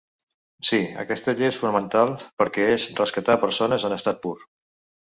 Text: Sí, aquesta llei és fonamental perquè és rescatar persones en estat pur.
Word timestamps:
Sí, 0.69 0.79
aquesta 1.03 1.35
llei 1.41 1.49
és 1.51 1.59
fonamental 1.65 2.15
perquè 2.43 2.67
és 2.79 2.89
rescatar 3.05 3.41
persones 3.47 3.89
en 3.91 3.99
estat 4.01 4.27
pur. 4.27 4.39